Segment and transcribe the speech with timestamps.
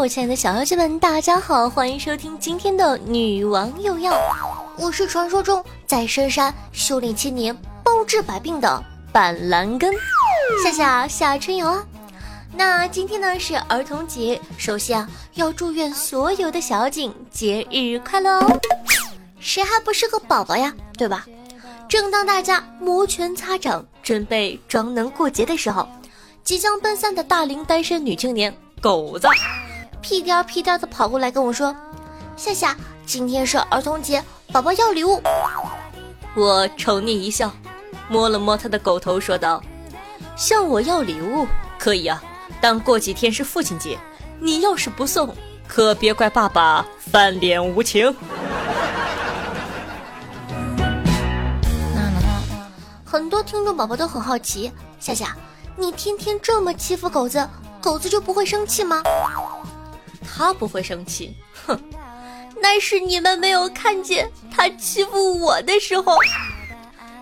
[0.00, 4.18] 我亲爱的小妖精们，大家好，欢迎收听今天的女王又要。
[4.78, 9.92] 我是传说中在深山修炼千年、包治百病的板蓝根，
[10.64, 11.84] 夏夏夏春瑶啊。
[12.54, 18.58] 那今天呢是儿童节，首先啊要祝愿所有的小妖精节日快乐哦。
[19.38, 21.26] 谁还不是个宝宝呀，对吧？
[21.90, 25.86] 正当大家摩拳擦掌，准备装能过节的时候，
[26.42, 29.28] 即将奔三的大龄单身女青年狗子，
[30.00, 31.74] 屁颠屁颠的跑过来跟我说
[32.36, 35.20] ：“夏夏，今天是儿童节，宝宝要礼物。”
[36.36, 37.50] 我宠溺一笑，
[38.08, 39.62] 摸了摸他的狗头，说道
[40.36, 41.46] ：“向我要礼物
[41.78, 42.22] 可以啊，
[42.60, 43.98] 但过几天是父亲节，
[44.38, 45.34] 你要是不送，
[45.66, 48.14] 可别怪爸爸翻脸无情。
[53.04, 55.36] ”很多听众宝宝都很好奇，夏夏，
[55.76, 57.46] 你天天这么欺负狗子，
[57.80, 59.02] 狗子就不会生气吗？
[60.36, 61.34] 他不会生气，
[61.66, 61.78] 哼，
[62.62, 66.16] 那是你们没有看见他欺负我的时候。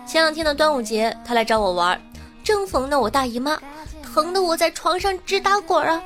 [0.05, 1.99] 前两天的端午节，他来找我玩，
[2.43, 3.59] 正逢呢我大姨妈，
[4.01, 6.01] 疼得我在床上直打滚啊。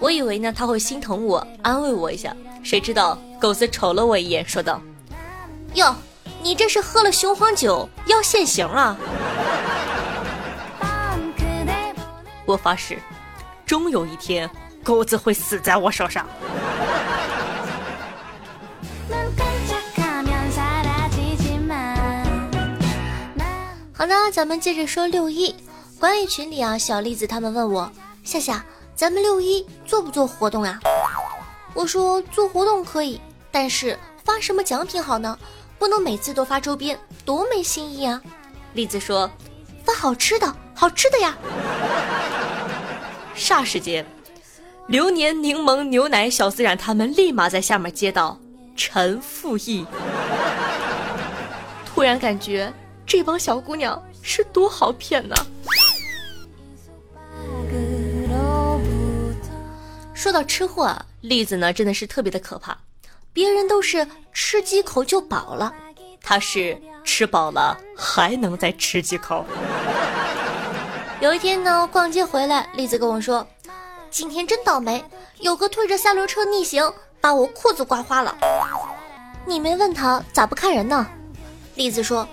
[0.00, 4.80] 我以为呢他会心疼我，安慰我一下，谁知道狗子瞅了我一眼，说道
[5.74, 5.94] ：“哟。”
[6.44, 8.94] 你这是喝了雄黄酒要现形啊！
[12.44, 12.98] 我发誓，
[13.64, 14.50] 终有一天
[14.84, 16.26] 狗子会死在我手上。
[23.92, 25.56] 好的，咱们接着说六一。
[25.98, 27.90] 管理群里啊，小栗子他们问我，
[28.22, 28.62] 夏夏，
[28.94, 30.78] 咱们六一做不做活动啊？
[31.72, 33.18] 我说做活动可以，
[33.50, 35.38] 但是发什么奖品好呢？
[35.78, 38.20] 不能每次都发周边，多没新意啊！
[38.74, 39.30] 栗子说
[39.84, 41.36] ：“发好吃的，好吃的呀。
[43.34, 44.04] ”霎时间，
[44.86, 48.38] 流年柠檬牛奶小自然他们立马在下面接到
[48.76, 49.86] 陈复义。
[51.86, 52.72] 突然感觉
[53.06, 55.34] 这帮小姑娘是多好骗呢！
[60.12, 62.76] 说到吃货啊，栗子呢真的是特别的可怕。
[63.32, 65.72] 别人都是吃几口就饱了，
[66.22, 69.44] 他是吃饱了还能再吃几口。
[71.20, 73.46] 有一天呢，逛街回来，栗子跟我说
[74.14, 75.04] ：“今天真倒霉，
[75.40, 76.88] 有个推着三轮车逆行，
[77.20, 78.32] 把我裤子刮花了。”
[79.44, 81.04] 你没问他咋不看人呢？
[81.74, 82.24] 栗子说：“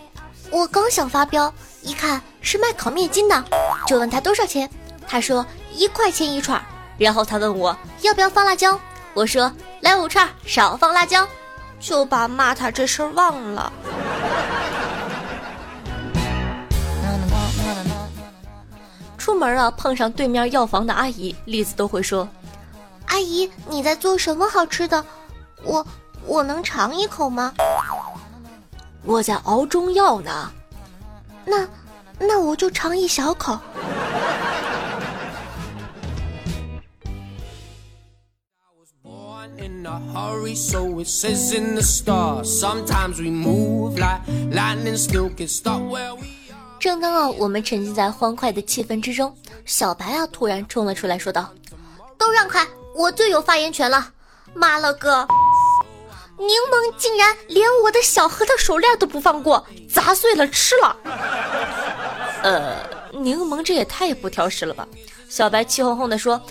[0.51, 3.43] 我刚想发飙，一看是卖烤面筋的，
[3.87, 4.69] 就问他多少钱，
[5.07, 5.43] 他说
[5.73, 6.63] 一块钱一串，
[6.99, 8.79] 然后他问我要不要放辣椒。”
[9.15, 11.27] 我说来五串，少放辣椒，
[11.79, 13.73] 就把骂他这事儿忘了。
[19.21, 22.27] 出门啊，碰上对面药房的阿姨，栗子都会说
[23.05, 25.05] ：“阿姨，你在做什么好吃的？
[25.61, 25.85] 我
[26.25, 27.53] 我能尝一口吗？”
[29.05, 30.51] 我在熬中药呢。
[31.45, 31.67] 那
[32.17, 33.59] 那我就尝一小口。
[46.81, 51.53] 正当啊，我们沉浸在欢快的气氛之中，小白啊突然冲了出来，说道
[52.17, 54.09] ：“都让开，我最有发言权了！
[54.55, 55.27] 妈了个，
[56.39, 60.97] 柠檬竟然连我的小核桃手链都不放过，砸碎了吃了！
[62.41, 62.77] 呃，
[63.11, 64.87] 柠檬这也太不挑食了吧？”
[65.29, 66.41] 小白气哄哄地说：“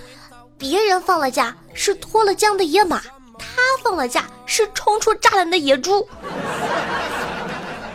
[0.57, 3.03] 别人放了假是脱了缰的野马。”
[3.37, 3.47] 他
[3.83, 6.07] 放了假是冲出栅栏的野猪。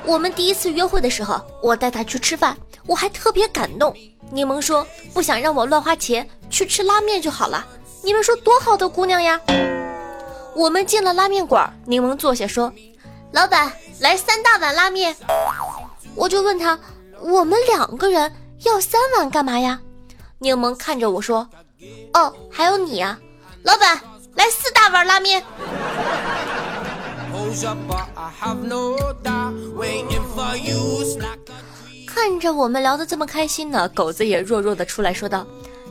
[0.08, 2.56] 我们第一次约会的时候，我带他去吃饭，
[2.86, 3.96] 我还特别感动。
[4.32, 7.66] 柠檬说不想让我乱花钱，去吃拉面就好了。
[8.04, 9.40] 你们说多好的姑娘呀！
[10.56, 12.72] 我们进了拉面馆，柠檬坐下说
[13.34, 15.16] ：“老板，来三大碗拉面。”
[16.16, 16.80] 我就问他
[17.22, 18.32] ：“我们两个人
[18.64, 19.80] 要三碗干嘛呀？”
[20.40, 21.50] 柠檬看着我说
[22.14, 23.18] ：“哦，还有你呀，
[23.64, 24.00] 老板。”
[24.36, 25.42] 来四大碗拉面。
[32.08, 35.46] 看着我们聊得这么开心呢，狗子也弱弱的出来说道：“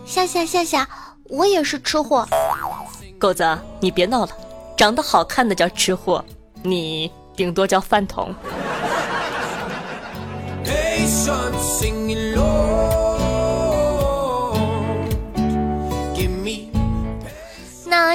[0.04, 0.88] 夏夏夏夏，
[1.24, 2.26] 我也是吃货。”
[3.18, 4.32] 狗子，你别闹了，
[4.76, 6.24] 长得好看的叫吃货，
[6.62, 8.34] 你顶多叫饭桶。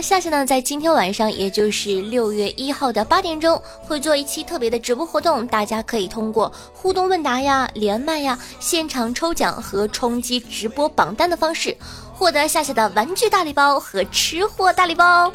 [0.02, 11.76] 夏夏呢，在今天晚上，也就是六月一号的八点钟，会做一期特别的直播活动，大家可以通过互动问答呀、连麦呀、现场抽奖和冲击直播榜单的方式，
[12.14, 15.32] 获得夏夏的玩具大礼包和吃货大礼包。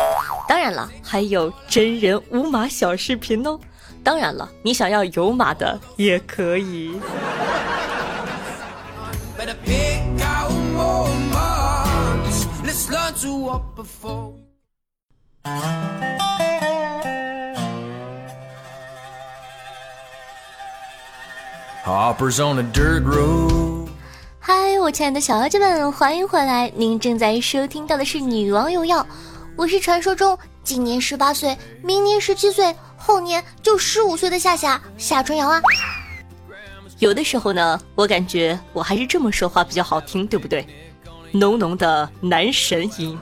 [0.48, 3.58] 当然了，还有真人无码小视频哦。
[4.02, 6.98] 当然了，你想要有码的也可以。
[15.44, 15.50] 嗨，
[24.80, 26.72] 我亲爱的小妖精们，欢迎回来！
[26.74, 29.02] 您正在收听到的是《女王有药》，
[29.54, 35.60] 我是传说中今年十八岁，明年十七岁，后年就十五岁的夏夏夏春瑶啊。
[37.00, 40.66] 有的时候呢，我感觉我还是这么说话比较好听，对不对？
[41.32, 43.18] 浓浓的男神音。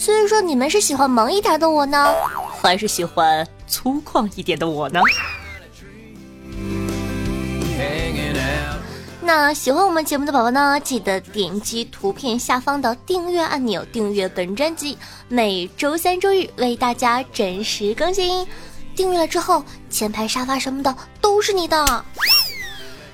[0.00, 2.14] 所以说，你们是喜欢萌一点的我呢，
[2.58, 4.98] 还是喜欢粗犷一点的我呢？
[9.20, 14.96] 那喜欢我们节目的宝宝呢，记得点击图片下方的订阅按钮，订阅本专辑，
[15.28, 18.46] 每周三、周日为大家准时更新。
[18.96, 22.04] 订阅了之后，前排沙发什么的都是你的。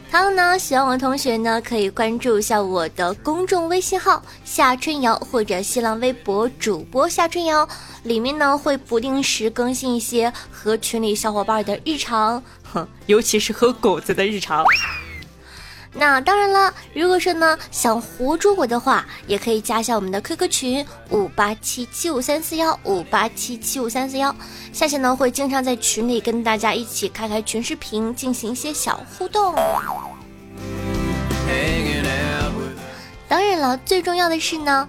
[0.08, 7.68] 还有呢，喜欢我的同学呢，可以关注一下我的公众微信号夏春瑶，或者新浪微博主播夏春瑶，
[8.04, 12.42] 里面呢会不定时更新一些和群里小伙伴的日常，
[12.72, 14.64] 哼， 尤其是和狗子的日常。
[15.92, 24.34] 那当然了，如果说呢想活捉我的话，也可以加一下我们的 QQ 群五八七七五三四幺五八七七五三四幺，
[24.72, 29.54] 夏夏呢会经常在群里跟大家一起开开群视频，进行一些小互动。
[33.28, 34.88] 当然了，最重要的是呢，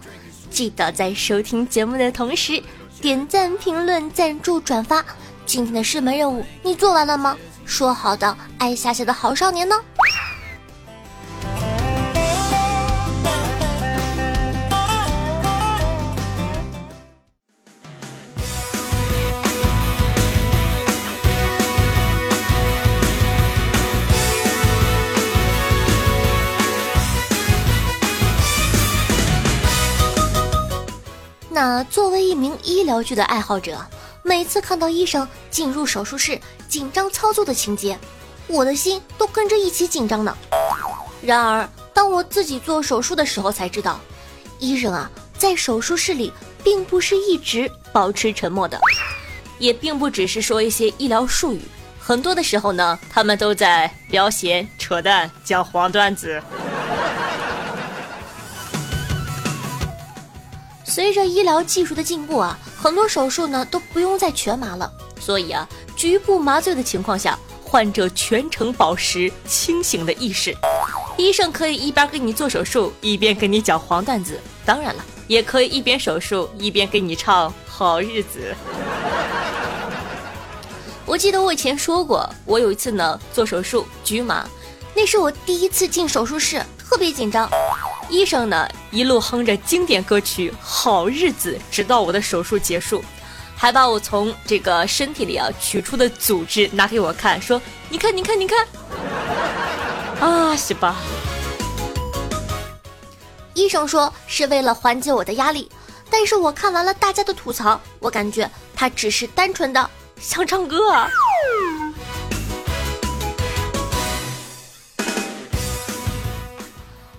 [0.49, 2.61] 记得在收听节目的同时
[3.01, 5.03] 点赞、评论、赞助、转发。
[5.45, 7.37] 今天的射门任务你做完了吗？
[7.65, 9.75] 说好的爱夏夏的好少年呢？
[31.89, 33.79] 作为一名医疗剧的爱好者，
[34.23, 37.97] 每次看到医生进入手术室紧张操作的情节，
[38.47, 40.37] 我的心都跟着一起紧张呢。
[41.21, 43.99] 然而，当我自己做手术的时候，才知道，
[44.59, 46.31] 医生啊，在手术室里
[46.63, 48.79] 并不是一直保持沉默的，
[49.57, 51.61] 也并不只是说一些医疗术语，
[51.99, 56.41] 很多的时候呢，他们都在聊闲、扯淡、讲黄段子。
[60.97, 64.91] 随着医疗技术的进步啊，很多手术呢都不用再全麻了。
[65.19, 70.57] 所以啊，局部麻醉的情况下，患者全程保持清醒的意识。
[71.15, 74.39] 医生可以一边给你做手术，一边给你讲黄段子。
[74.65, 78.55] 当然了，也可以一边手术一边给你唱好日子。
[81.05, 84.49] 我记得我以前说过，我有一次呢做手术局麻，
[84.95, 87.47] 那是我第一次进手术室，特别紧张。
[88.09, 93.03] 医生呢，一路哼着经典歌曲《好日子》，直到我的手术结束，
[93.55, 98.65] 还把我从这个身体里啊取出的组织拿给我看，说：“你看，你看，你看。”
[100.21, 100.95] 啊，是吧？
[103.53, 105.69] 医生说是为了缓解我的压力，
[106.09, 110.91] 但是我看完了大家的吐槽，我感觉他只是单纯的想唱歌。
[110.91, 111.09] 啊。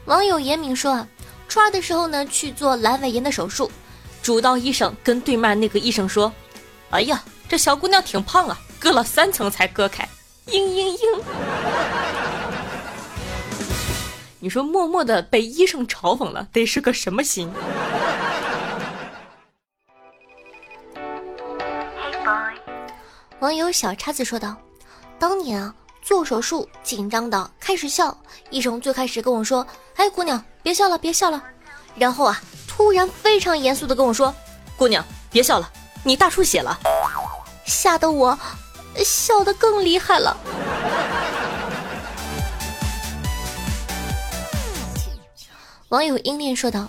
[0.08, 1.06] 网友严敏说啊，
[1.48, 3.70] 初二的时候呢去做阑尾炎的手术，
[4.22, 6.32] 主刀医生跟对面那个医生说
[6.88, 10.08] ：“哎呀，这小姑娘挺胖啊，割了三层才割开。”
[10.48, 11.20] 嘤嘤嘤。
[14.40, 17.52] 你说默默的被医生嘲讽了，得是个什么心？
[23.40, 24.56] 网友小叉子说道
[25.20, 25.74] ：“当年啊。”
[26.08, 28.16] 做手术紧张的开始笑，
[28.48, 31.44] 医生最开始跟我说：“哎，姑娘，别笑了，别笑了。”
[31.96, 34.34] 然后啊，突然非常严肃的跟我说
[34.74, 35.70] ：“姑娘，别笑了，
[36.02, 36.78] 你大出血了。”
[37.66, 38.38] 吓得我
[39.04, 40.34] 笑得更厉害了。
[45.90, 46.88] 网友英恋说道：“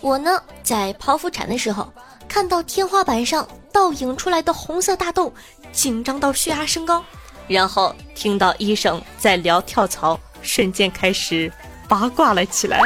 [0.00, 1.92] 我呢，在剖腹产的时候，
[2.26, 5.30] 看到天花板上倒影出来的红色大洞，
[5.72, 7.04] 紧张到血压升高，
[7.50, 11.52] 然后听到医生在聊跳槽，瞬间开始
[11.88, 12.80] 八卦了起来。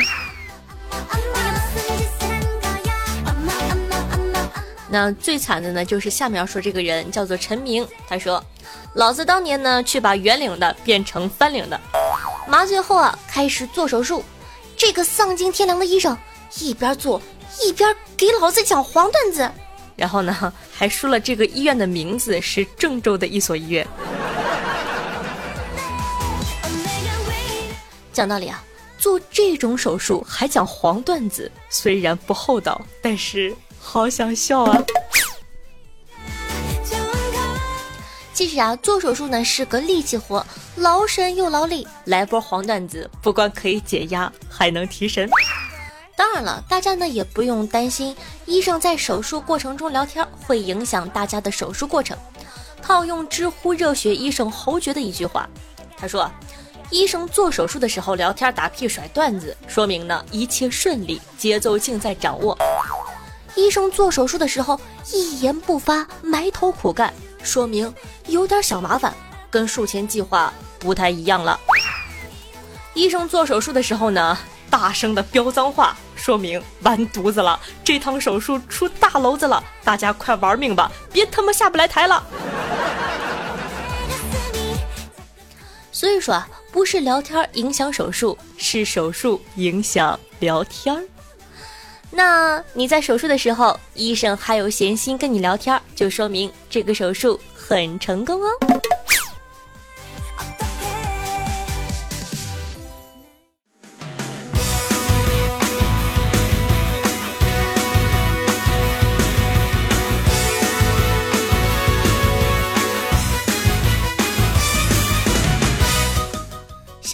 [4.89, 8.43] 那最惨的呢，就是下面要说这个人叫做陈明，他说，
[8.95, 11.79] 老子当年呢去把圆领的变成翻领的，
[12.49, 14.25] 麻醉后啊开始做手术，
[14.79, 16.17] 这个丧尽天良的医生
[16.59, 17.21] 一边做
[17.63, 19.51] 一边给老子讲黄段子，
[19.95, 23.87] 然后呢还说了这个医院的名字是郑州的一所医院。
[28.15, 28.65] 讲道理啊，
[28.97, 33.55] 做这种手术还讲黄段子，虽然不厚道，但是。
[33.87, 34.83] 好想笑啊！
[38.33, 40.43] 其实啊，做手术呢是个力气活，
[40.77, 41.87] 劳神又劳力。
[42.07, 45.29] 来波黄段子，不光可以解压，还能提神。
[46.17, 48.17] 当然了，大家呢也不用担心，
[48.47, 52.17] 医生在手术过程中聊天会影响大家的手术过程。
[52.81, 55.47] 套用知乎热血医生侯爵的一句话，
[55.95, 56.31] 他说
[56.91, 62.57] ：“医生做手术的时候聊天打屁甩段子，说明呢一切顺利，节奏尽在掌握。”
[63.57, 64.79] 医生做手术的时候
[65.13, 67.13] 一言不发，埋头苦干，
[67.43, 67.93] 说明
[68.27, 69.15] 有点小麻烦，
[69.51, 71.59] 跟术前计划不太一样了。
[72.95, 74.37] 医生做手术的时候呢，
[74.71, 82.25] 大声的飙脏话，说明完犊子了，这趟手术出大娄子了，大家快玩命吧，别他妈下不来台了。
[85.93, 90.93] 所以说啊，不是聊天影响手术，是手术影响聊天。
[92.11, 98.49] 那你在手术的时候，医生还有闲心跟你聊天，就说明这个手术很成功哦。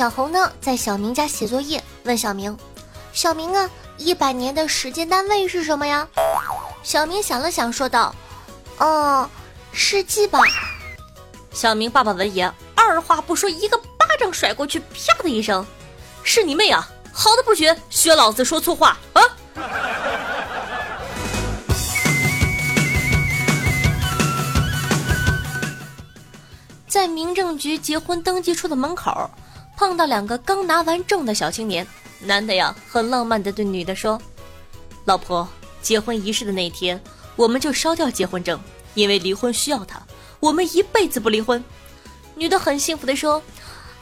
[0.01, 2.57] 小红呢，在小明家写作业，问小明
[3.13, 6.09] ：“小明啊。”一百年的时间单位是什么呀？
[6.83, 8.15] 小明想了想，说道
[8.81, 9.29] ：“哦，
[9.73, 10.39] 世纪吧。”
[11.53, 15.67] 小明爸爸闻言，二话不说，一个巴掌甩过去，啪的一声
[16.25, 16.89] ：“是你妹啊！
[17.13, 19.21] 好的不学，学老子说粗话啊！”
[26.89, 29.31] 在民政局结婚登记处的门口，
[29.81, 31.87] 碰到两个刚拿完证的小青年。
[32.21, 34.21] 男的呀，很浪漫的对女的说
[35.07, 35.49] ：“老婆，
[35.81, 37.03] 结婚仪式的那天，
[37.35, 38.61] 我们就烧掉结婚证，
[38.93, 39.99] 因为离婚需要它，
[40.39, 41.65] 我们一辈子不离婚。”
[42.37, 43.43] 女的很幸福的说：“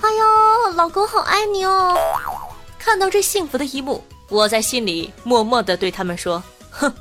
[0.02, 1.97] 哎呦，老公好爱你哦！”
[2.76, 6.42] 看到这幸福的一幕，我在心里默默的对他们说
[6.73, 6.92] ：“哼，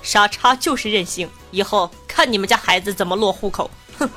[0.00, 4.08] 傻叉就是任性，以后看你们家孩子怎么落户口。”哼。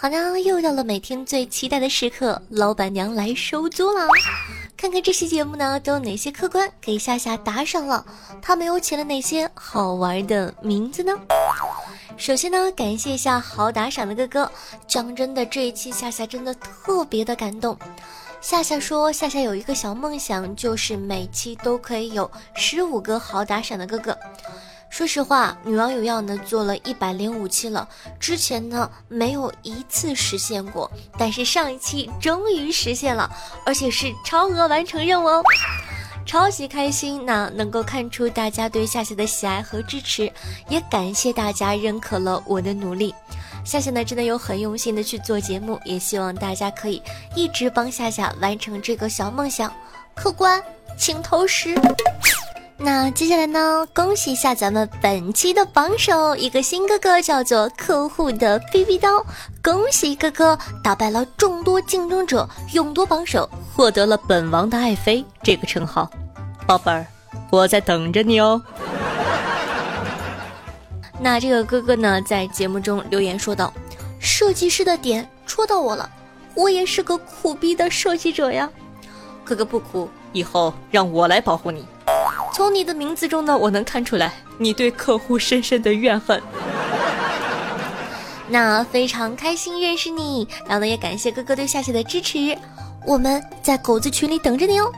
[0.00, 4.06] 好啦，又到了每天最期待的时刻，老板娘来收租了。
[4.76, 8.06] 看看这期节目呢，都有哪些客官给夏夏打赏了？
[8.40, 11.12] 他们又起了哪些好玩的名字呢？
[12.16, 14.52] 首先呢，感谢一下好打赏的哥哥。
[14.86, 17.76] 讲真的，这一期夏夏真的特别的感动。
[18.40, 24.16] 夏夏说，夏夏有一个小梦想，就是每期都可以有十五个好打赏的哥哥。
[24.90, 33.30] 说实话，女王有药呢做了一百零五期了，之前呢没有一次实现过，但是上一期终于实现了，
[33.64, 35.42] 而且是超额完成任务哦，
[36.26, 37.24] 超级开心！
[37.24, 40.30] 那能够看出大家对夏夏的喜爱和支持，
[40.68, 43.14] 也感谢大家认可了我的努力。
[43.64, 47.00] 夏夏呢真的有很用心的去做节目，也希望大家可以
[47.36, 49.72] 一直帮夏夏完成这个小梦想。
[50.14, 50.60] 客官，
[50.98, 51.74] 请投食。
[52.80, 53.84] 那接下来呢？
[53.92, 59.24] 恭喜一下咱们本期的榜首，一个新哥哥叫做客户的 BB 刀，
[59.60, 66.08] 恭喜哥哥打败了众多竞争者，勇夺榜首，获得了本王的爱妃这个称号。
[66.68, 67.04] 宝贝儿，
[67.50, 68.62] 我在等着你哦。
[71.18, 73.72] 那这个哥哥呢，在节目中留言说道
[74.20, 76.08] ：“设计师的点戳到我了，
[76.54, 78.70] 我也是个苦逼的设计者呀。”
[79.44, 81.84] 哥哥不哭，以后让我来保护你。
[82.58, 86.42] 从你的名字中呢，我能看出来你对客户深深的怨恨。
[88.50, 92.58] 那非常开心认识你，然后呢也感谢哥哥对夏夏的支持，
[93.06, 94.90] 我们在狗子群里等着你哦。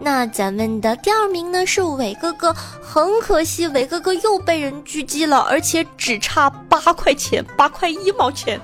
[0.00, 8.58] 那咱们的第二名呢是伟哥哥，很可惜伟哥哥又被人狙击了，而且只差八块钱，八块一毛钱。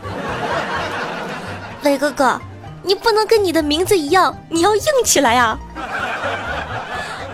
[1.84, 2.40] 伟哥哥，
[2.82, 5.58] 你不能跟你的名字一样，你要硬起来啊！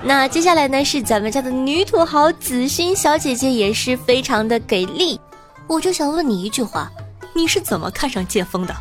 [0.02, 5.20] 那接下来呢是咱们家的女土豪紫心小姐姐，也是非常的给力。
[5.66, 6.90] 我就想问你一句话，
[7.34, 8.74] 你是怎么看上剑锋的？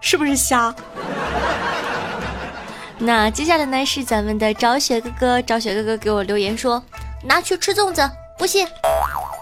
[0.00, 0.74] 是不是瞎？
[2.98, 6.82] 那接下来呢是咱们的找雪哥哥，找雪哥哥给我留言说，
[7.22, 8.66] 拿去吃粽子，不信。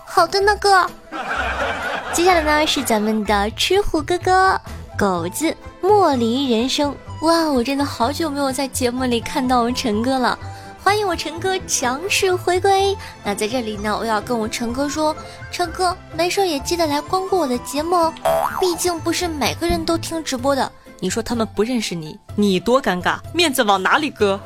[0.06, 0.88] 好的呢哥。
[2.12, 4.60] 接下来呢是咱们的吃虎哥哥，
[4.96, 6.94] 狗子莫离人生。
[7.22, 10.38] 哇，我真的好久没有在节目里看到我们陈哥了。
[10.84, 12.94] 欢迎我陈哥强势回归。
[13.24, 15.16] 那在这里呢，我要跟我陈哥说，
[15.50, 18.12] 陈哥没事也记得来光顾我的节目哦，
[18.60, 20.70] 毕竟不是每个人都听直播的。
[21.00, 24.38] 你说他们不认识你，你多尴尬，面子往哪里搁？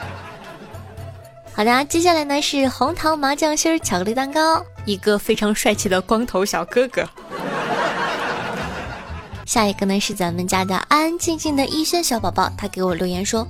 [1.54, 7.02] 好的，接下来呢是红糖麻酱心儿巧克力蛋糕，一个非常帅气的光头小哥哥。
[9.46, 13.48] 下一个呢是咱们家的安安静静的逸轩小宝宝，他给我留言说。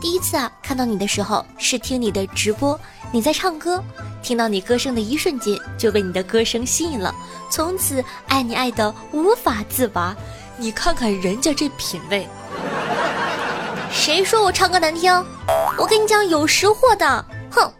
[0.00, 2.78] 第一次啊，看到你的时候是听你的直播，
[3.12, 3.82] 你在唱歌，
[4.22, 7.14] 听到你歌声的一瞬间就被你的歌声吸引了，
[7.50, 10.16] 从此爱你爱的无法自拔。
[10.56, 12.26] 你看看人家这品味，
[13.92, 15.12] 谁说我唱歌难听？
[15.78, 17.72] 我跟你讲有识货的，哼。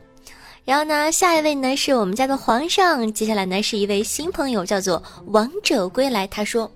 [0.64, 6.70] 然后呢，下一位呢是我们家的皇上，接下来呢是一位新朋友，叫做王者归来，他说。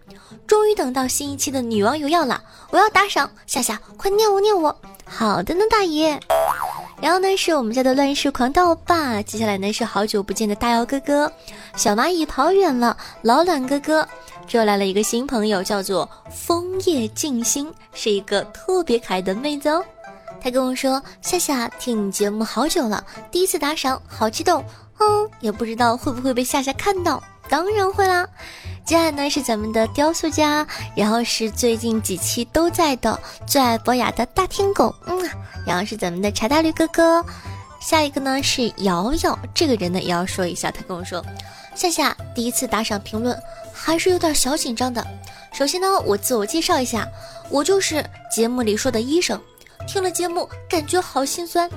[0.47, 4.75] 终于等到新一期的女王有药了，我要打赏，夏夏快念我念我。
[5.05, 6.19] 好的呢，大爷。
[7.01, 11.31] 然后呢是我们家的乱世狂盗霸，接下来呢是好久不见的大姚哥哥，
[11.77, 14.09] 小蚂蚁跑远了，老卵哥哥，
[14.47, 19.85] 这又来了一个新朋友，叫做枫叶静心，是一个特别可爱的妹子哦。
[20.41, 24.65] 他跟我说，夏夏听你节目好久了，第一次打赏，好激动，
[24.99, 28.27] 嗯，也不知道会不会被夏夏看到，当然会啦。
[28.87, 30.65] 接下来呢是咱们的雕塑家，
[30.95, 35.29] 然后是最近几期都在的最爱博雅的大天狗，嗯，
[35.67, 37.27] 然后是咱们的茶大绿哥哥，
[37.81, 41.21] 下一个呢是瑶瑶，这个人呢也要说一下，他跟我说，
[41.75, 43.37] 夏夏第一次打赏评论
[43.73, 45.05] 还是有点小紧张的。
[45.53, 47.09] 首先呢我自我介绍一下，
[47.51, 49.41] 我就是节目里说的医生，
[49.89, 51.69] 听了节目感觉好心酸，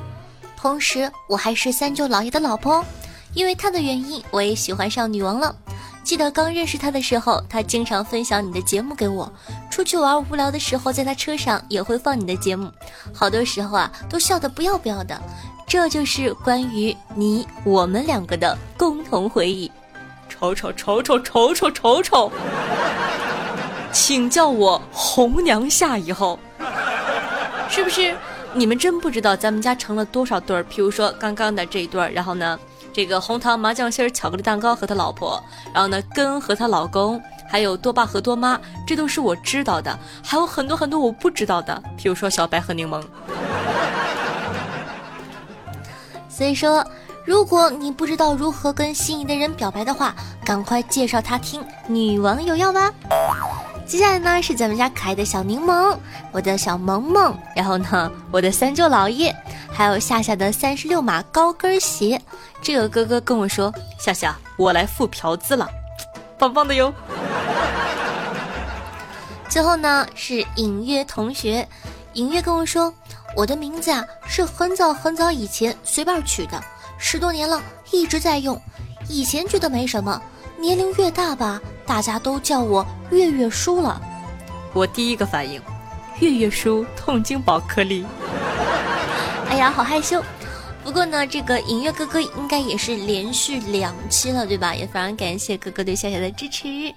[0.55, 2.85] 同时我还是三舅姥爷的老婆，
[3.33, 5.55] 因为他的原因我也喜欢上女王了。
[6.03, 9.31] 记得刚认识他的时候，他经常分享你的节目给我。
[9.69, 12.71] 出去玩无聊的时候，在他车上也会放你的节目，
[13.13, 15.19] 好多时候啊都笑得不要不要的。
[15.67, 19.71] 这就是关于你我们两个的共同回忆。
[20.27, 22.31] 瞅瞅瞅瞅瞅瞅瞅瞅，
[23.91, 26.39] 请叫我红娘下以后，
[27.69, 28.15] 是不是？
[28.53, 30.63] 你们真不知道咱们家成了多少对儿？
[30.63, 32.59] 比如说刚刚的这一对儿，然后呢？
[32.99, 35.41] 这个红糖麻酱心儿巧克力蛋糕和他老婆，
[35.73, 43.01] 然后呢根和她老公，还有多爸和多妈，这都是我知道的，还有很多很多我不知道的，比如说小白和柠檬。
[46.27, 46.85] 所以说，
[47.23, 52.91] 如果你不知道如何跟心仪的人表白的话，赶快介绍他听《女王有药》吧。
[53.87, 55.97] 接下来呢是咱们家可爱的小柠檬，
[56.33, 59.33] 我的小萌萌，然后呢我的三舅老爷，
[59.79, 62.21] 还有夏夏的三十六码高跟鞋。
[62.61, 65.65] 这个哥哥跟我说：“夏夏，我来付嫖资了，
[66.37, 66.93] 棒棒的哟。”
[69.47, 71.65] 最后呢是隐约同学，
[72.11, 72.93] 隐约跟我说
[73.37, 76.61] ：“我的名字啊是很早很早以前随便取的，
[76.97, 78.61] 十多年了一直在用。
[79.07, 80.21] 以前觉得没什么，
[80.59, 84.01] 年龄越大吧。”大家都叫我月月叔了，
[84.73, 85.61] 我第一个反应，
[86.19, 88.05] 月月叔痛经宝颗粒。
[89.49, 90.23] 哎呀，好害羞。
[90.83, 94.73] 不过呢，这个影月哥哥应该也是连续两期了，对吧？
[94.73, 96.93] 也非常感谢哥哥对夏夏的支持。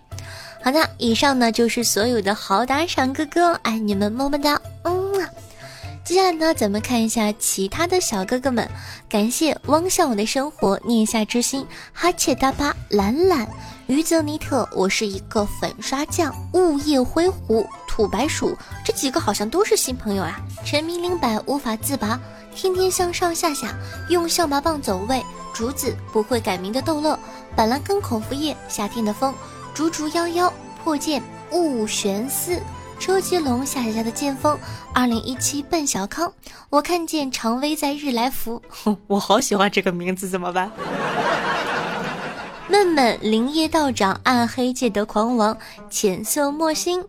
[0.63, 5.03] 好的，以上呢就是所有的好打赏哥哥，爱你们么么哒，嗯。
[6.05, 8.69] 接下来呢，咱们看一下其他的小哥哥们，
[9.09, 13.49] 感谢汪向我的生活，念下之心，哈切大巴，懒懒。
[13.89, 16.35] 于泽尼特，我是一个粉刷匠。
[16.53, 20.41] 雾夜灰狐，土白鼠，这几个好像都是新朋友啊。
[20.65, 22.19] 沉迷零百无法自拔，
[22.55, 23.75] 天天向上下下
[24.09, 25.23] 用象拔蚌走位。
[25.53, 27.19] 竹子不会改名的逗乐，
[27.55, 29.35] 板蓝根口服液，夏天的风，
[29.75, 30.51] 竹竹夭夭，
[30.83, 32.59] 破剑雾玄思，
[32.99, 34.59] 车接龙夏夏家的剑锋。
[34.95, 36.33] 二零一七奔小康，
[36.71, 38.63] 我看见常威在日来福，
[39.09, 40.71] 我好喜欢这个名字，怎么办？
[42.93, 45.57] 们林业道长，暗黑界的狂王，
[45.89, 47.03] 浅色墨心，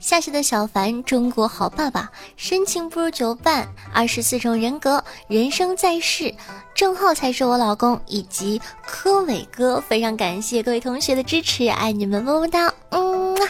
[0.00, 6.34] 夏夏的小凡，中国好爸爸，深情不如久伴，二十四种人格，人生在世，
[6.74, 13.48] 郑浩才是我老公，以及柯伟哥，非常感谢各位同学的支持，爱你们么么哒，嗯啊。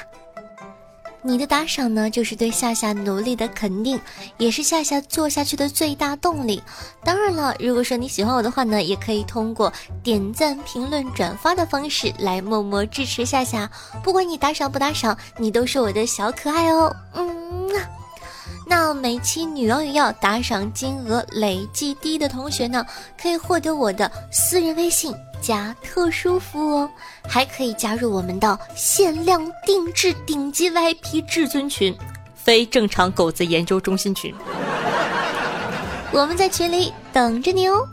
[1.26, 4.00] 你的打赏呢，就是对夏夏努力的肯定，
[4.38, 6.62] 也是夏夏做下去的最大动力。
[7.04, 9.72] 当然了，如果说你喜欢我的话呢，也可以通过
[10.04, 13.68] 点赞、评论、转发的方式来默默支持夏夏。
[14.04, 16.94] 不管你打赏不打赏，你都是我的小可爱哦。
[17.14, 17.34] 嗯。
[18.68, 22.84] 那每期女王有要打赏金额累计低的同学呢，
[23.20, 26.90] 可以获得我的私人微信加特殊服务哦，
[27.28, 31.96] 还可以加入我们的限量定制顶级 VIP 至尊群，
[32.34, 34.34] 非正常狗子研究中心群，
[36.12, 37.86] 我们在群里等着你哦。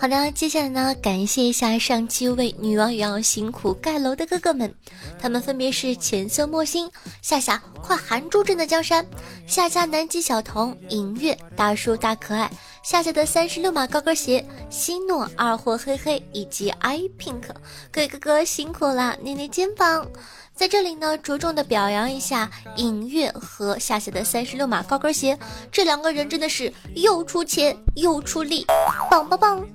[0.00, 4.72] 好的，接下来呢，感谢一下上期为女王也要辛苦盖楼的哥哥们，
[5.18, 6.88] 他们分别是浅色墨星、
[7.20, 9.04] 夏夏快寒珠镇的江山、
[9.44, 12.48] 夏家南极小童、影月大叔大可爱、
[12.84, 17.42] 夏夏的三十六码高跟鞋、希诺二货黑黑以及 i pink，
[17.90, 20.06] 各位哥哥辛苦啦，捏捏肩膀。
[20.54, 25.36] 在这里呢，着重的表扬一下影月和夏夏的三十六码高跟鞋，
[25.72, 28.64] 这两个人真的是又出钱又出力，
[29.10, 29.66] 棒棒棒！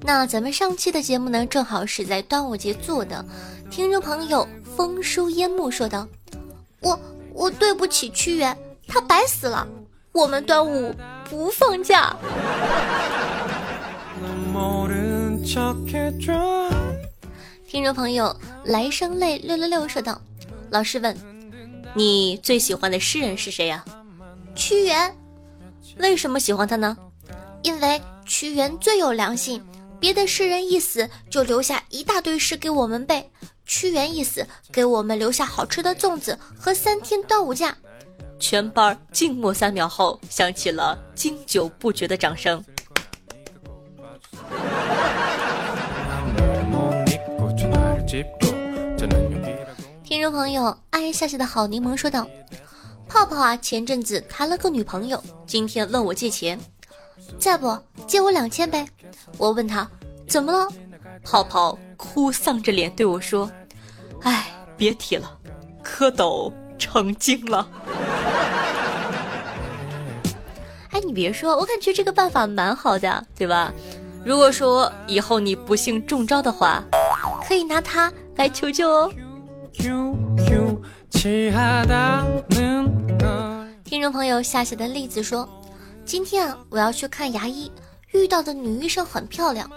[0.00, 3.24] 那咱们上期的节目呢，正好是在端午节做的。
[3.70, 6.06] 听众朋友风书烟幕说道
[6.80, 7.00] ：“我
[7.32, 8.54] 我对不起屈原，
[8.86, 9.66] 他白死了。
[10.12, 10.94] 我们端午
[11.30, 12.14] 不放假。
[17.66, 20.20] ”听众朋友来生泪六六六说道
[20.68, 21.16] ：“老师问。”
[21.94, 23.84] 你最喜欢的诗人是谁呀？
[24.54, 25.16] 屈原。
[25.98, 26.96] 为什么喜欢他呢？
[27.62, 29.62] 因为屈原最有良心。
[30.00, 33.30] 别的诗人一死就留下一大堆诗给我们背，
[33.64, 37.74] 屈原一死给我们留下好吃的粽子和三天端午假。
[38.38, 42.62] 全班静默三秒后，响起了经久不绝的掌声。
[50.24, 52.26] 众朋友，爱夏夏的好柠檬说道
[53.06, 56.58] ：“泡泡啊，前阵子谈了个女朋友，今天问我借钱，
[57.38, 58.88] 再不借我两千呗。
[59.36, 59.86] 我问他
[60.26, 60.66] 怎么了，
[61.22, 63.52] 泡泡哭丧着脸对我说
[64.24, 64.46] ：‘哎，
[64.78, 65.30] 别提了，
[65.84, 67.68] 蝌蚪成精了。
[70.88, 73.70] ’哎，你别说，我感觉这个办法蛮好的，对吧？
[74.24, 76.82] 如果说以后你不幸中招的话，
[77.46, 79.12] 可以拿它来求救哦。”
[83.84, 85.48] 听众朋友夏夏的例子说
[86.04, 87.70] ：“今天啊我要去看牙医，
[88.12, 89.68] 遇到的女医生很漂亮，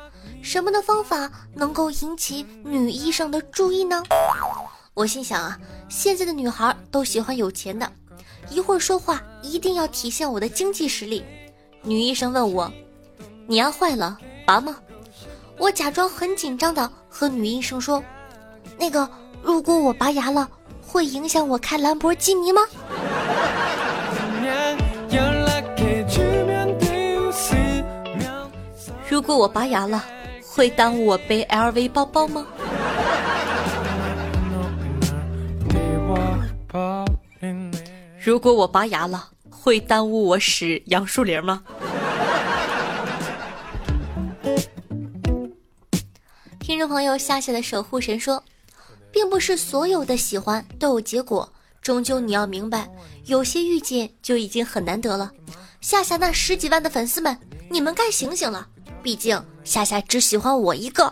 [0.41, 4.03] 什么的方法能够引起女医生的注意呢？”
[4.93, 7.91] 我心想啊，现在的女孩都喜欢有钱的，
[8.49, 11.23] 一会儿说话一定要体现我的经济实力。
[11.81, 12.71] 女医生问我
[13.47, 14.77] ：“你牙坏了，拔吗？”
[15.57, 18.03] 我假装很紧张的和女医生说
[18.77, 19.10] ：“那个。”
[19.43, 20.50] 如果我拔牙了，
[20.86, 22.62] 会影响我开兰博基尼吗？
[29.10, 30.04] 如果我拔牙了，
[30.45, 32.45] 会耽误我背 LV 包包吗？
[38.19, 41.63] 如果我拔牙了，会耽误我使杨树林吗？
[46.60, 48.43] 听众朋友，夏夏的守护神说。
[49.17, 51.51] 并不是所有的喜欢都有结果，
[51.82, 52.88] 终究你要明白，
[53.25, 55.32] 有些遇见就已经很难得了。
[55.82, 57.36] 夏夏那十几万的粉丝们，
[57.67, 58.67] 你们该醒醒了，
[59.01, 61.12] 毕竟夏夏只喜欢我一个。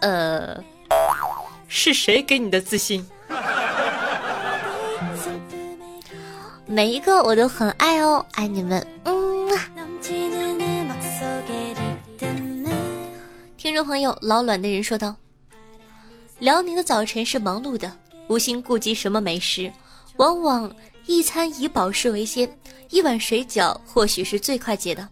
[0.00, 0.64] 呃，
[1.68, 3.06] 是谁给你的自信？
[6.64, 9.31] 每一个我都很爱哦，爱你们，嗯。
[13.72, 15.16] 听众朋友，老卵的人说道
[16.40, 17.90] ：“辽宁的早晨是忙碌的，
[18.28, 19.72] 无心顾及什么美食，
[20.16, 20.70] 往往
[21.06, 22.46] 一餐以饱食为先。
[22.90, 25.08] 一碗水饺或许是最快捷的。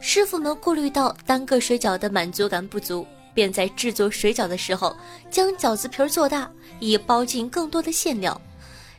[0.00, 4.94] 师傅们顾虑到单个水饺的满足感不足，便在制作水饺的时候
[5.30, 8.38] 将饺子皮做大，以包进更多的馅料，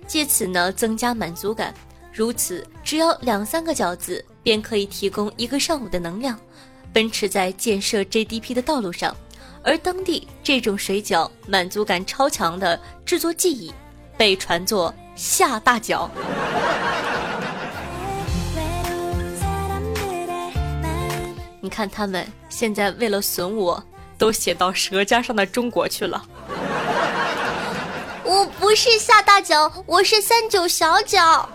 [0.07, 1.71] 借此呢增加满足感。
[2.11, 6.35] 如此，只要两三个饺子，便可以提供一个上午的能量。”
[6.95, 9.13] 奔驰在建设 GDP 的道路上，
[9.62, 13.73] 而当地这种水饺满足感超强的制作技艺，
[14.15, 16.10] 被传作“下大饺”。
[21.60, 23.84] 你看他们现在为了损我，
[24.17, 26.25] 都写到《舌尖上的中国》去了。
[28.23, 31.49] 我不是下大脚，我是三九小脚。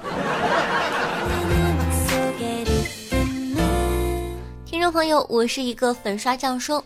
[4.71, 6.85] 听众朋友，我是一个粉刷匠，说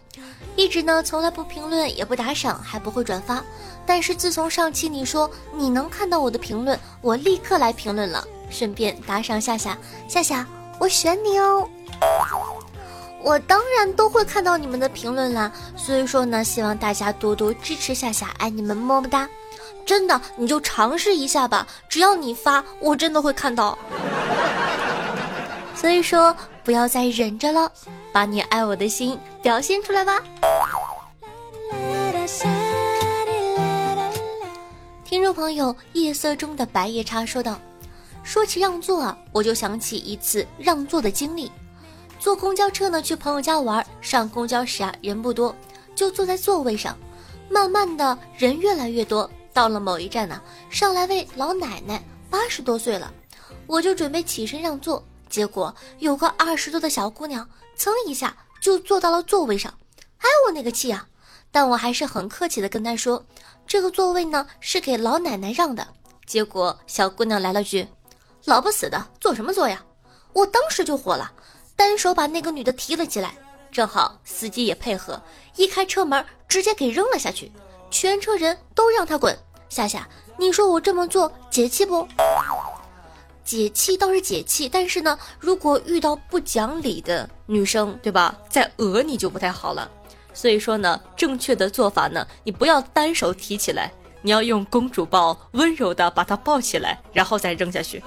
[0.57, 3.45] 一直呢从来不评论，也不打赏，还不会转发。
[3.85, 9.77] 但是自从上期你说你能看到我的评论，我立刻来评论了，顺便打赏夏夏，
[10.09, 10.47] 夏夏，
[10.79, 11.69] 我选你哦。
[13.23, 19.29] 我当然都会看到你们的评论啦，所以说呢，希望大家多多支持夏夏，爱你们，么么哒！
[19.85, 23.79] 真的，你就尝试一下吧，只要你发，我真的会看到。
[25.75, 27.71] 所以说，不要再忍着了，
[28.11, 30.23] 把你爱我的心表现出来吧。
[35.05, 37.61] 听众朋友，夜色中的白夜叉说道
[38.25, 41.53] ：“说起让座啊，我就想起一次让座的经历。”
[42.19, 43.87] 坐公交车呢，去朋友家玩。
[44.01, 45.55] 上公交时啊，人不多，
[45.95, 46.97] 就坐在座位上。
[47.51, 53.13] 慢慢的人越来越多，到了某一站呢，上来位老奶奶，八十多岁了。
[53.67, 59.75] 我就准备起身让座，结果有个二十多的小姑娘，噌一下就坐到了座位上。
[60.19, 61.09] 哎，我那个气啊！
[61.51, 63.25] 但我还是很客气的跟她说，
[63.67, 65.89] 这个座位呢是给老奶奶让的。
[66.25, 67.89] 结果小姑娘来了句
[68.47, 69.85] ：“老不死的，坐什么坐呀？”
[70.35, 71.33] 我当时就火了。
[71.75, 73.35] 单手把那个女的提了起来，
[73.73, 75.21] 正好司机也配合，
[75.57, 77.51] 一开车门直接给扔了下去，
[77.91, 79.37] 全车人都让他滚。
[79.69, 82.07] 夏夏，你说我这么做解气不？
[83.45, 88.35] 解气倒是解气，但是呢，如果遇到不讲理的女生，对吧？
[88.49, 89.91] 再讹你就不太好了。
[90.33, 98.03] 所以说呢，正确的做法呢，你不要单手提起来，你要用公主抱，温柔的把她抱起来，然后再扔下去。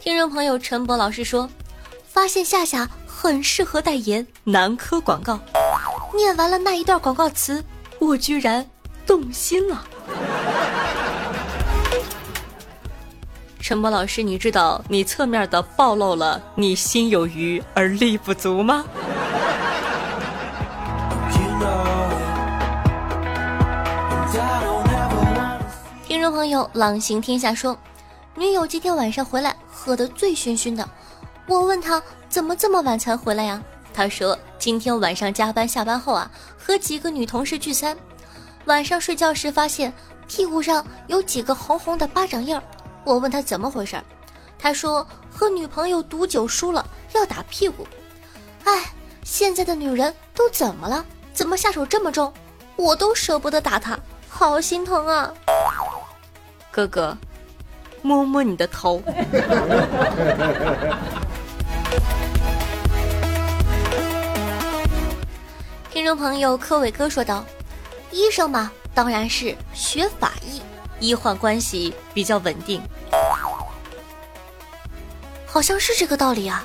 [0.00, 1.50] 听众朋友陈博老师说，
[2.08, 5.38] 发现夏夏很适合代言男科广告。
[6.14, 7.62] 念完了那一段广告词，
[7.98, 8.66] 我居然
[9.10, 9.84] 动心了。
[13.58, 18.84] 陈博老师，你知道你侧面的暴露了你心有余而力不足吗？
[26.06, 27.76] 听众朋友朗行天下说。
[28.36, 30.88] 女友今天晚上回来，喝得醉醺醺的。
[31.48, 33.60] 我问他怎么这么晚才回来呀？
[33.92, 37.96] 他说今天晚上加班，下班后啊，和几个女同事聚餐，
[38.66, 39.92] 晚上睡觉时发现
[40.28, 42.62] 屁股上有几个红红的巴掌印儿。
[43.04, 44.00] 我问他怎么回事，
[44.58, 47.86] 他说和女朋友赌酒输了要打屁股。
[48.64, 48.92] 哎，
[49.24, 51.04] 现在的女人都怎么了？
[51.32, 52.32] 怎么下手这么重？
[52.76, 55.32] 我都舍不得打他，好心疼啊，
[56.70, 57.16] 哥哥。
[58.02, 59.02] 摸摸你的头。
[65.90, 67.44] 听众朋友柯伟哥说道
[68.10, 70.60] ：“医生嘛，当然是学法医，
[70.98, 72.82] 医患关系比较稳定，
[75.46, 76.64] 好像是这个道理啊。”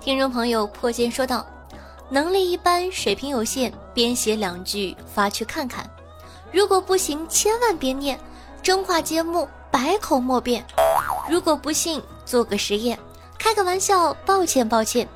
[0.00, 1.46] 听众朋友破剑说道
[2.10, 5.88] ：“能力一般，水平有限，编写两句发去看看。”
[6.52, 8.18] 如果不行，千万别念，
[8.62, 10.64] 真话节目百口莫辩。
[11.30, 12.98] 如果不信，做个实验，
[13.38, 15.08] 开个玩笑，抱歉抱歉。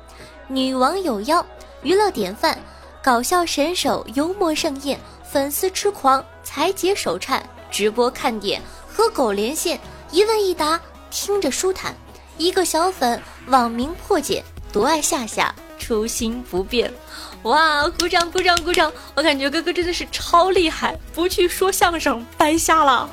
[0.49, 1.45] 女王有妖，
[1.81, 2.57] 娱乐典范，
[3.03, 4.97] 搞笑神手，幽默盛宴，
[5.29, 9.77] 粉丝痴狂，才解手颤，直播看点，和狗连线，
[10.09, 10.79] 一问一答，
[11.09, 11.93] 听着舒坦。
[12.37, 16.93] 一个小粉网名破解，独爱夏夏，初心不变。
[17.43, 17.87] 哇！
[17.99, 18.91] 鼓掌鼓掌鼓掌！
[19.15, 23.09] 我感觉哥哥真的是超厉害，不去说相声白瞎了。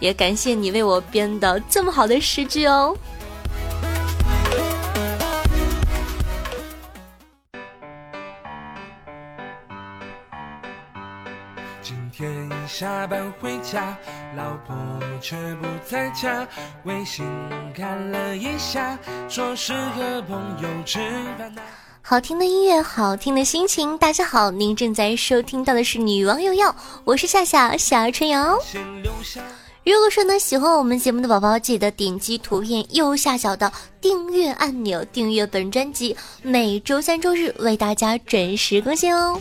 [0.00, 2.96] 也感谢你为我编的这么好的诗句哦。
[12.80, 13.94] 下班回家，
[14.34, 14.74] 老婆
[15.20, 16.48] 却不在家。
[16.84, 17.26] 微信
[17.76, 20.98] 看了一下，说是和朋友吃
[21.36, 21.54] 饭。
[22.00, 23.98] 好听的音乐，好听的心情。
[23.98, 26.70] 大家好，您正在收听到的是《女王有药》，
[27.04, 28.58] 我是夏夏夏春瑶。
[29.84, 39.38] 如果说呢喜欢我们节目的宝宝，记得点击图片右下角的订阅按钮，订阅本专辑，每周三、周日为大家准时更新哦。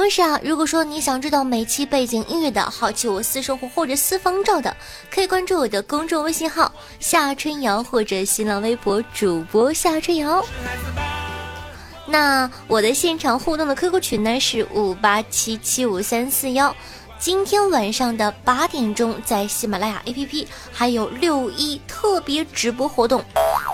[0.00, 4.74] 同时啊，如果说你想知道每期背景音乐的好奇我私生活或者私房照的，
[5.10, 10.42] 可以关注我的公众微信号夏春瑶或者新浪微博主播夏春瑶。
[12.06, 16.74] 那我的现场互动的 QQ 群呢是五八七七五三四幺。
[17.18, 23.22] 今天晚上的八点钟，在喜马拉雅 APP 还有六一特别直播活动，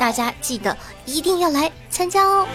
[0.00, 2.48] 大家记得一定要来参加哦。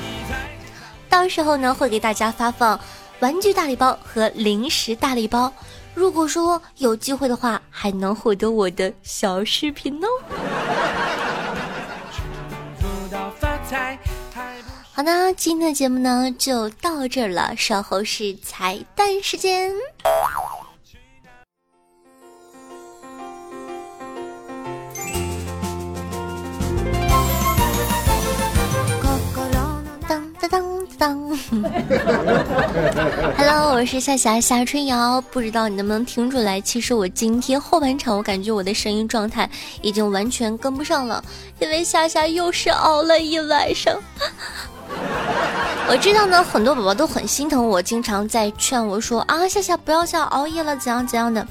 [1.07, 2.77] 到时候呢，会给大家发放
[3.21, 5.53] 玩具大礼包和零食大礼包。
[5.93, 10.07] 如果说有机会的话，还能获得我的小视频哦。
[14.91, 19.71] 好的，今天的节目呢就到这儿了，稍后是彩蛋时间。
[31.01, 31.17] 当，
[33.35, 36.61] Hello，我是夏夏夏春瑶，不知道你能不能听出来？
[36.61, 39.49] 其实我今天后半场，我感觉我的声音状态
[39.81, 41.23] 已经完全跟不上了，
[41.57, 43.97] 因为夏夏又是熬了一晚上。
[45.89, 51.47] 我知道呢，很多宝宝都很心疼我，经常在劝我说啊，夏夏不要再熬夜了，怎样怎样的。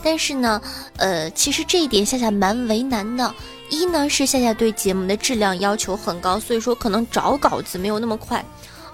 [0.00, 0.62] 但是呢，
[0.98, 3.34] 呃，其实这一点夏夏蛮为难的。
[3.68, 8.44] 一呢是夏夏对节目的质量要求很高，所以说可能找稿子没有那么快。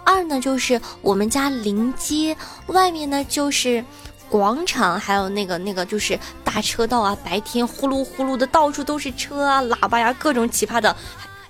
[0.09, 2.35] 二呢，就是我们家临街
[2.69, 3.85] 外面呢，就是
[4.31, 10.97] 广场，还有那个那个就是大车道啊，白天呼噜呼噜的到处都是车啊，喇叭呀，各种奇葩的，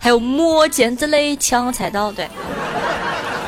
[0.00, 2.28] 还有摸剪子嘞，抢彩刀，对。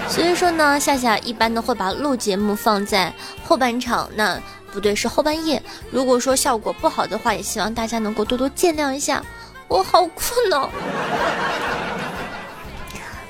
[0.08, 3.12] 所以说呢，夏夏一般呢会把录节目放在
[3.44, 4.40] 后半场，那
[4.72, 5.60] 不对，是后半夜。
[5.90, 9.20] 如果说效果不好的话，也希望大家能够多多见谅一下，
[9.66, 10.70] 我好困哦。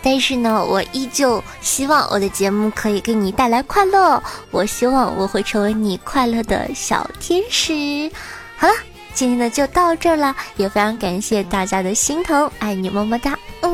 [0.03, 4.23] 但是呢，我依旧希望我的节目可以给你带来快乐。
[4.51, 8.11] 我希望我会成为你快乐的小天使。
[8.57, 8.75] 好了，
[9.13, 13.39] 今天的就到这儿了，也非常感谢大家的心疼，爱你么么哒。
[13.61, 13.71] 嗯。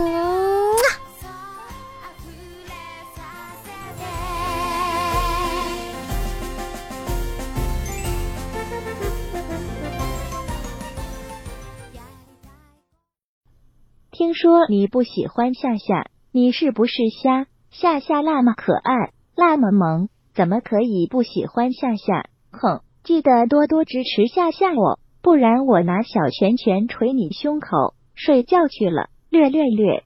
[14.10, 16.15] 听说你不喜欢夏夏。
[16.36, 17.46] 你是不是瞎？
[17.70, 18.92] 夏夏那么可爱，
[19.38, 22.26] 那么萌，怎么可以不喜欢夏夏？
[22.50, 22.82] 哼！
[23.02, 27.94] 记得多多支持夏夏我，不然我拿小拳拳捶你胸口。
[28.14, 30.04] 睡觉去了，略略略。